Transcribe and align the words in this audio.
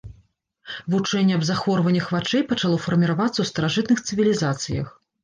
Вучэнне 0.93 1.35
аб 1.37 1.43
захворваннях 1.49 2.07
вачэй 2.15 2.43
пачало 2.53 2.79
фарміравацца 2.87 3.39
ў 3.45 3.51
старажытных 3.51 4.03
цывілізацыях. 4.09 4.87